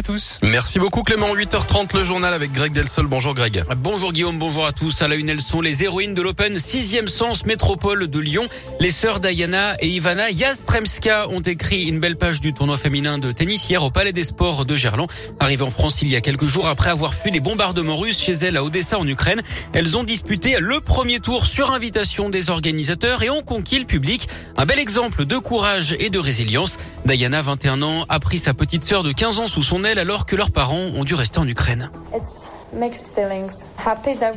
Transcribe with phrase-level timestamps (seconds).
[0.00, 0.38] à tous.
[0.42, 1.34] Merci beaucoup Clément.
[1.34, 3.06] 8h30 le journal avec Greg Delsol.
[3.06, 3.62] Bonjour Greg.
[3.76, 5.02] Bonjour Guillaume, bonjour à tous.
[5.02, 8.48] À la une, elles sont les héroïnes de l'Open 6e sens métropole de Lyon.
[8.80, 13.30] Les sœurs Diana et Ivana Jastremska ont écrit une belle page du tournoi féminin de
[13.30, 15.08] tennis hier au Palais des Sports de Gerland.
[15.38, 18.32] Arrivées en France il y a quelques jours après avoir fui les bombardements russes chez
[18.32, 19.42] elles à Odessa en Ukraine,
[19.74, 24.28] elles ont disputé le premier tour sur invitation des organisateurs et ont conquis le public.
[24.56, 26.78] Un bel exemple de courage et de résilience.
[27.04, 30.26] Diana, 21 ans, a pris sa petite sœur de 15 ans sous son aile alors
[30.26, 31.90] que leurs parents ont dû rester en Ukraine.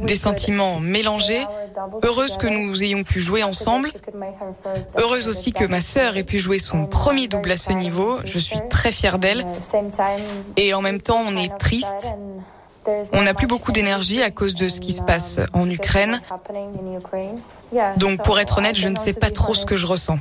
[0.01, 1.45] Des sentiments mélangés.
[2.03, 3.91] Heureuse que nous ayons pu jouer ensemble.
[4.97, 8.17] Heureuse aussi que ma sœur ait pu jouer son premier double à ce niveau.
[8.25, 9.45] Je suis très fière d'elle.
[10.57, 12.13] Et en même temps, on est triste.
[13.13, 16.21] On n'a plus beaucoup d'énergie à cause de ce qui se passe en Ukraine.
[17.97, 20.19] Donc pour être honnête, je ne sais pas trop ce que je ressens.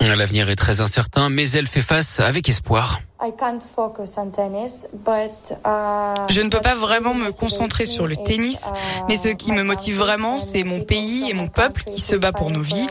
[0.00, 3.00] L'avenir est très incertain, mais elle fait face avec espoir.
[3.18, 3.30] Uh,
[6.28, 8.70] Je ne peux pas vraiment me concentrer sur le tennis,
[9.08, 12.32] mais ce qui me motive vraiment, c'est mon pays et mon peuple qui se bat
[12.32, 12.86] pour nos vies.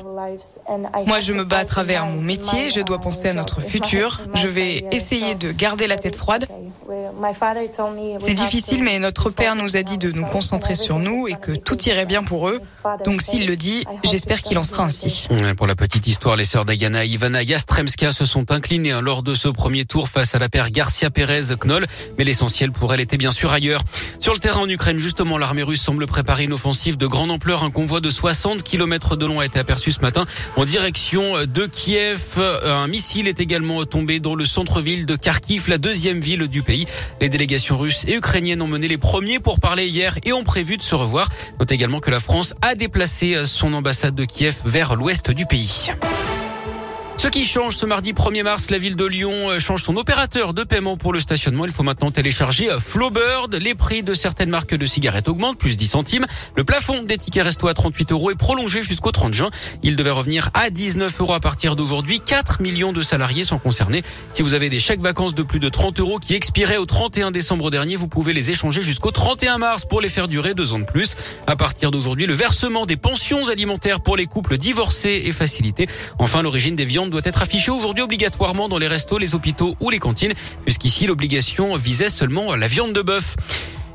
[1.06, 4.48] Moi, je me bats à travers mon métier, je dois penser à notre futur, je
[4.48, 6.48] vais essayer de garder la tête froide.
[8.20, 11.52] C'est difficile, mais notre Père nous a dit de nous concentrer sur nous et que
[11.52, 12.62] tout irait bien pour eux.
[13.06, 15.28] Donc s'il le dit, j'espère qu'il en sera ainsi.
[15.58, 19.24] Pour la petite histoire, les sœurs Diana et Ivana Jastremska se sont inclinées hein, lors
[19.24, 21.86] de ce premier tour face à la paire Garcia Pérez-Knoll.
[22.18, 23.82] Mais l'essentiel pour elle était bien sûr ailleurs.
[24.22, 27.66] Sur le terrain en Ukraine, justement, l'armée russe semble préparer une offensive de grande ampleur.
[27.66, 31.66] Un convoi de 60 km de long a été aperçu ce matin en direction de
[31.66, 32.40] Kiev.
[32.64, 36.86] Un missile est également tombé dans le centre-ville de Kharkiv, la deuxième ville du pays.
[37.20, 40.78] Les délégations russes et ukrainiennes ont mené les premiers pour parler hier et ont prévu
[40.78, 41.28] de se revoir.
[41.60, 45.92] Note également que la France a déplacé son ambassade de Kiev vers l'ouest du pays.
[47.26, 50.54] Ce qui change ce mardi 1er mars, la ville de Lyon euh, change son opérateur
[50.54, 51.66] de paiement pour le stationnement.
[51.66, 53.56] Il faut maintenant télécharger euh, Flowbird.
[53.56, 56.28] Les prix de certaines marques de cigarettes augmentent, plus 10 centimes.
[56.56, 59.50] Le plafond des tickets resto à 38 euros est prolongé jusqu'au 30 juin.
[59.82, 62.20] Il devait revenir à 19 euros à partir d'aujourd'hui.
[62.20, 64.04] 4 millions de salariés sont concernés.
[64.32, 67.32] Si vous avez des chèques vacances de plus de 30 euros qui expiraient au 31
[67.32, 70.80] décembre dernier, vous pouvez les échanger jusqu'au 31 mars pour les faire durer deux ans
[70.80, 71.16] de plus.
[71.48, 75.88] À partir d'aujourd'hui, le versement des pensions alimentaires pour les couples divorcés est facilité.
[76.20, 79.90] Enfin, l'origine des viandes doit être affiché aujourd'hui obligatoirement dans les restos, les hôpitaux ou
[79.90, 80.34] les cantines,
[80.66, 83.38] puisqu'ici l'obligation visait seulement la viande de bœuf.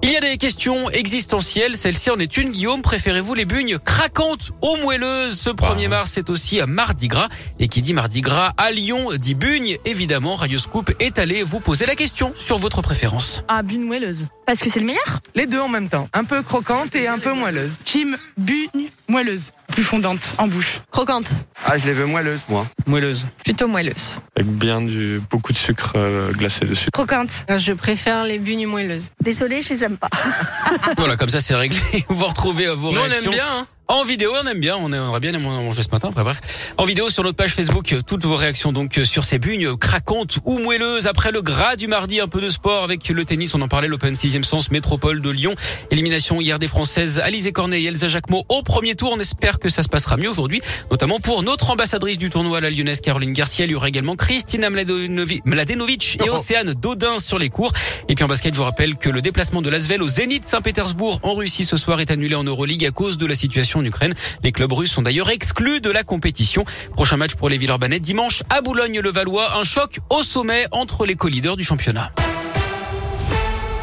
[0.02, 1.76] Il y a des questions existentielles.
[1.76, 2.52] Celle-ci en est une.
[2.52, 5.38] Guillaume, préférez-vous les bugnes craquantes ou moelleuses?
[5.38, 7.28] Ce 1er mars, c'est aussi à Mardi Gras.
[7.58, 9.76] Et qui dit Mardi Gras à Lyon dit bugne.
[9.84, 13.42] Évidemment, Radio Scoop est allé vous poser la question sur votre préférence.
[13.48, 14.28] Ah, bugne moelleuse.
[14.50, 16.08] Parce que c'est le meilleur Les deux en même temps.
[16.12, 17.78] Un peu croquante et un peu moelleuse.
[17.84, 19.52] Team bugne moelleuse.
[19.68, 20.80] Plus fondante en bouche.
[20.90, 21.30] Croquante.
[21.64, 22.66] Ah, je les veux moelleuses, moi.
[22.84, 23.24] Moelleuse.
[23.44, 24.18] Plutôt moelleuse.
[24.34, 26.90] Avec bien du, beaucoup de sucre euh, glacé dessus.
[26.90, 27.46] Croquante.
[27.58, 29.10] Je préfère les bugnes moelleuses.
[29.22, 30.10] Désolée, je les aime pas.
[30.96, 31.78] voilà, comme ça c'est réglé.
[32.08, 33.30] Vous retrouvez vos Nous, on réactions.
[33.30, 33.66] aime bien, hein.
[33.90, 36.72] En vidéo, on aime bien, on aimerait bien les manger ce matin, après bref.
[36.78, 40.60] En vidéo sur notre page Facebook, toutes vos réactions donc sur ces bugnes craquantes ou
[40.60, 41.08] moelleuses.
[41.08, 43.88] Après le gras du mardi, un peu de sport avec le tennis, on en parlait,
[43.88, 45.56] l'Open 6 sens métropole de Lyon.
[45.90, 49.12] Élimination hier des Françaises Alizé Cornet et Elsa Jacquemot au premier tour.
[49.12, 50.62] On espère que ça se passera mieux aujourd'hui,
[50.92, 53.64] notamment pour notre ambassadrice du tournoi, la lyonnaise Caroline Garcia.
[53.64, 57.72] Il y aura également Christina Mladenovic Mladenovic et Océane Dodin sur les cours.
[58.08, 61.18] Et puis en basket, je vous rappelle que le déplacement de l'Asvel au Zénith Saint-Pétersbourg
[61.24, 64.14] en Russie ce soir est annulé en Euroleague à cause de la situation en Ukraine.
[64.42, 66.64] Les clubs russes sont d'ailleurs exclus de la compétition.
[66.94, 69.58] Prochain match pour les Villeurbanais dimanche à Boulogne-le-Valois.
[69.58, 72.12] Un choc au sommet entre les co-leaders du championnat.